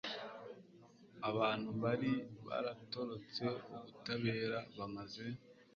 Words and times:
abantu 1.29 1.69
bari 1.83 2.11
baratorotse 2.47 3.43
ubutabera 3.81 4.59
bamaze 4.77 5.25